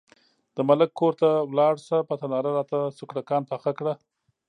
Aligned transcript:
د 0.55 0.57
ملک 0.69 0.89
کور 0.99 1.13
ته 1.21 1.29
لاړه 1.57 1.81
شه، 1.87 1.97
په 2.09 2.15
تناره 2.21 2.51
راته 2.57 2.79
سوکړکان 2.97 3.41
پاخه 3.51 3.71
کړه. 3.79 3.93